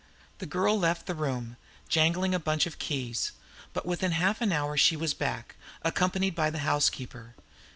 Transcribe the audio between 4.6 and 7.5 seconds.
she was back, accompanied by the housekeeper.